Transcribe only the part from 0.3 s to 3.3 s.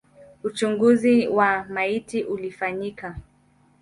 Uchunguzi wa maiti ulifanyika.